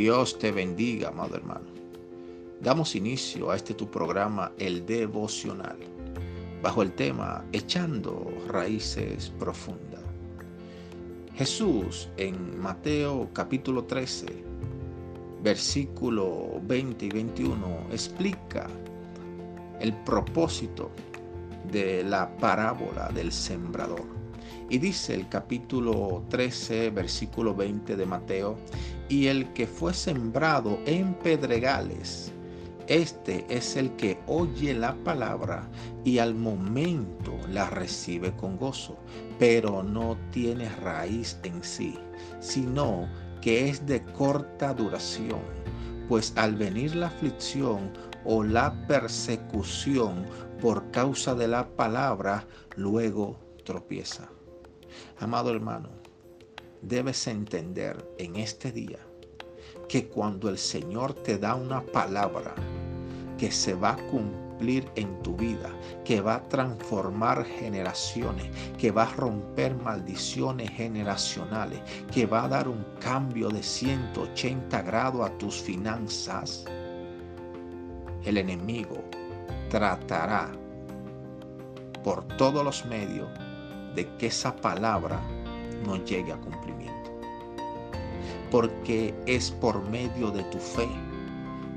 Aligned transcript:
Dios 0.00 0.38
te 0.38 0.52
bendiga, 0.52 1.08
amado 1.08 1.34
hermano. 1.34 1.66
Damos 2.60 2.94
inicio 2.94 3.50
a 3.50 3.56
este 3.56 3.74
tu 3.74 3.90
programa, 3.90 4.52
el 4.56 4.86
devocional, 4.86 5.76
bajo 6.62 6.82
el 6.82 6.92
tema 6.92 7.44
Echando 7.50 8.30
raíces 8.46 9.30
profundas. 9.40 10.00
Jesús 11.34 12.08
en 12.16 12.60
Mateo 12.60 13.28
capítulo 13.32 13.86
13, 13.86 14.26
versículo 15.42 16.60
20 16.62 17.06
y 17.06 17.08
21 17.08 17.88
explica 17.90 18.68
el 19.80 19.92
propósito 20.04 20.92
de 21.72 22.04
la 22.04 22.36
parábola 22.36 23.08
del 23.08 23.32
sembrador. 23.32 24.17
Y 24.68 24.78
dice 24.78 25.14
el 25.14 25.28
capítulo 25.28 26.24
13, 26.28 26.90
versículo 26.90 27.54
20 27.54 27.96
de 27.96 28.06
Mateo, 28.06 28.56
y 29.08 29.26
el 29.26 29.52
que 29.52 29.66
fue 29.66 29.94
sembrado 29.94 30.78
en 30.86 31.14
pedregales, 31.14 32.32
este 32.88 33.44
es 33.50 33.76
el 33.76 33.94
que 33.96 34.18
oye 34.26 34.72
la 34.72 34.94
palabra 35.04 35.68
y 36.04 36.18
al 36.18 36.34
momento 36.34 37.36
la 37.50 37.68
recibe 37.68 38.34
con 38.34 38.56
gozo, 38.56 38.96
pero 39.38 39.82
no 39.82 40.16
tiene 40.30 40.70
raíz 40.70 41.38
en 41.42 41.62
sí, 41.62 41.98
sino 42.40 43.06
que 43.42 43.68
es 43.68 43.84
de 43.86 44.02
corta 44.02 44.72
duración, 44.72 45.42
pues 46.08 46.32
al 46.36 46.56
venir 46.56 46.96
la 46.96 47.08
aflicción 47.08 47.92
o 48.24 48.42
la 48.42 48.86
persecución 48.86 50.24
por 50.58 50.90
causa 50.90 51.34
de 51.34 51.46
la 51.46 51.68
palabra, 51.68 52.46
luego 52.74 53.38
tropieza. 53.66 54.30
Amado 55.18 55.50
hermano, 55.50 55.88
debes 56.82 57.26
entender 57.26 58.14
en 58.18 58.36
este 58.36 58.72
día 58.72 58.98
que 59.88 60.08
cuando 60.08 60.48
el 60.48 60.58
Señor 60.58 61.14
te 61.14 61.38
da 61.38 61.54
una 61.54 61.80
palabra 61.80 62.54
que 63.38 63.50
se 63.50 63.74
va 63.74 63.92
a 63.92 64.06
cumplir 64.08 64.90
en 64.96 65.22
tu 65.22 65.36
vida, 65.36 65.70
que 66.04 66.20
va 66.20 66.36
a 66.36 66.48
transformar 66.48 67.44
generaciones, 67.44 68.50
que 68.76 68.90
va 68.90 69.04
a 69.04 69.14
romper 69.14 69.74
maldiciones 69.76 70.70
generacionales, 70.70 71.80
que 72.12 72.26
va 72.26 72.44
a 72.44 72.48
dar 72.48 72.68
un 72.68 72.84
cambio 73.00 73.48
de 73.48 73.62
180 73.62 74.82
grados 74.82 75.28
a 75.28 75.38
tus 75.38 75.56
finanzas, 75.56 76.64
el 78.24 78.36
enemigo 78.36 79.04
tratará 79.70 80.50
por 82.02 82.24
todos 82.36 82.64
los 82.64 82.84
medios 82.86 83.28
de 83.98 84.06
que 84.16 84.28
esa 84.28 84.54
palabra 84.54 85.20
no 85.84 85.96
llegue 86.04 86.32
a 86.32 86.36
cumplimiento. 86.36 87.10
Porque 88.48 89.12
es 89.26 89.50
por 89.50 89.82
medio 89.90 90.30
de 90.30 90.44
tu 90.44 90.58
fe 90.58 90.88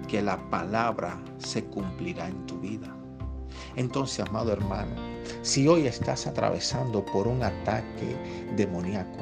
que 0.07 0.21
la 0.21 0.37
palabra 0.51 1.19
se 1.39 1.63
cumplirá 1.65 2.27
en 2.27 2.45
tu 2.45 2.59
vida. 2.59 2.95
Entonces, 3.75 4.19
amado 4.19 4.53
hermano, 4.53 4.93
si 5.41 5.67
hoy 5.67 5.87
estás 5.87 6.27
atravesando 6.27 7.03
por 7.05 7.27
un 7.27 7.41
ataque 7.41 8.15
demoníaco, 8.55 9.17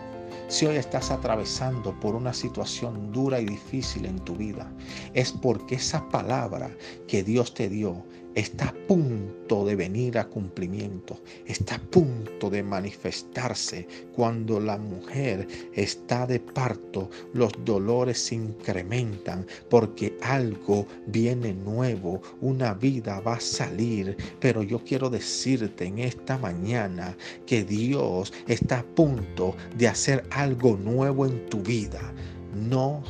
si 0.50 0.66
hoy 0.66 0.76
estás 0.76 1.10
atravesando 1.10 1.98
por 2.02 2.16
una 2.16 2.34
situación 2.34 3.14
dura 3.14 3.40
y 3.40 3.46
difícil 3.46 4.08
en 4.08 4.20
tu 4.26 4.36
vida, 4.36 4.70
es 5.14 5.32
porque 5.32 5.76
esa 5.76 6.06
palabra 6.10 6.70
que 7.08 7.24
Dios 7.24 7.54
te 7.54 7.70
dio 7.70 8.04
está 8.36 8.70
a 8.70 8.74
punto 8.88 9.66
de 9.66 9.76
venir 9.76 10.18
a 10.18 10.28
cumplimiento, 10.28 11.20
está 11.46 11.76
a 11.76 11.80
punto 11.80 12.50
de 12.50 12.64
manifestarse. 12.64 13.88
Cuando 14.14 14.60
la 14.60 14.78
mujer 14.78 15.48
está 15.74 16.28
de 16.28 16.40
parto, 16.40 17.10
los 17.34 17.52
dolores 17.66 18.20
se 18.20 18.36
incrementan 18.36 19.46
porque 19.70 20.18
algo 20.22 20.86
viene 21.08 21.54
nuevo, 21.54 22.22
una 22.42 22.74
vida 22.74 23.20
va 23.22 23.36
a 23.36 23.40
salir. 23.40 24.16
Pero 24.40 24.64
yo 24.64 24.84
quiero 24.84 25.10
decirte 25.10 25.86
en 25.86 26.00
esta 26.00 26.38
mañana 26.38 27.18
que 27.46 27.64
Dios 27.64 28.34
está 28.48 28.80
a 28.80 28.84
punto 28.84 29.56
de 29.78 29.88
hacer 29.88 30.24
algo 30.32 30.78
nuevo 30.78 31.26
en 31.26 31.50
tu 31.50 31.62
vida. 31.62 32.14
No 32.54 33.04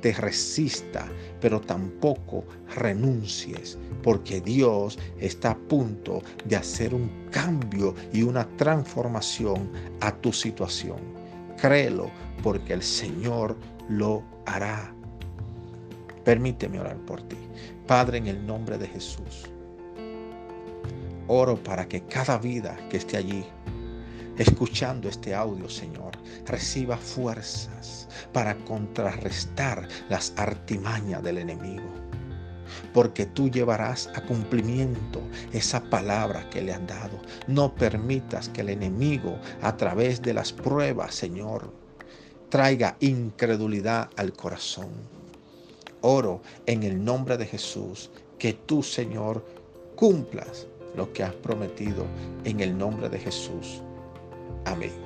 te 0.00 0.12
resista, 0.12 1.06
pero 1.40 1.60
tampoco 1.60 2.44
renuncies, 2.74 3.78
porque 4.02 4.40
Dios 4.40 4.98
está 5.18 5.52
a 5.52 5.58
punto 5.58 6.22
de 6.44 6.56
hacer 6.56 6.94
un 6.94 7.10
cambio 7.30 7.94
y 8.12 8.22
una 8.22 8.46
transformación 8.56 9.70
a 10.00 10.12
tu 10.12 10.32
situación. 10.32 10.98
Créelo, 11.60 12.10
porque 12.42 12.72
el 12.72 12.82
Señor 12.82 13.56
lo 13.88 14.22
hará. 14.46 14.92
Permíteme 16.24 16.80
orar 16.80 16.96
por 17.06 17.22
ti. 17.22 17.36
Padre, 17.86 18.18
en 18.18 18.26
el 18.26 18.46
nombre 18.46 18.78
de 18.78 18.88
Jesús, 18.88 19.44
oro 21.28 21.56
para 21.56 21.86
que 21.86 22.02
cada 22.02 22.38
vida 22.38 22.76
que 22.90 22.96
esté 22.96 23.16
allí 23.16 23.44
escuchando 24.38 25.08
este 25.08 25.34
audio, 25.34 25.68
Señor, 25.68 26.12
reciba 26.46 26.96
fuerzas 26.96 28.08
para 28.32 28.56
contrarrestar 28.64 29.88
las 30.08 30.32
artimañas 30.36 31.22
del 31.22 31.38
enemigo. 31.38 31.88
Porque 32.92 33.26
tú 33.26 33.48
llevarás 33.48 34.08
a 34.14 34.22
cumplimiento 34.22 35.20
esa 35.52 35.82
palabra 35.88 36.48
que 36.50 36.62
le 36.62 36.74
han 36.74 36.86
dado. 36.86 37.20
No 37.46 37.74
permitas 37.74 38.48
que 38.48 38.62
el 38.62 38.70
enemigo, 38.70 39.38
a 39.62 39.76
través 39.76 40.20
de 40.20 40.34
las 40.34 40.52
pruebas, 40.52 41.14
Señor, 41.14 41.72
traiga 42.48 42.96
incredulidad 43.00 44.10
al 44.16 44.32
corazón. 44.32 44.88
Oro 46.00 46.42
en 46.66 46.82
el 46.82 47.04
nombre 47.04 47.36
de 47.36 47.46
Jesús 47.46 48.10
que 48.38 48.52
tú, 48.52 48.82
Señor, 48.82 49.44
cumplas 49.94 50.66
lo 50.96 51.12
que 51.12 51.22
has 51.22 51.34
prometido 51.34 52.04
en 52.44 52.60
el 52.60 52.76
nombre 52.76 53.08
de 53.08 53.18
Jesús. 53.18 53.82
Amén. 54.66 55.05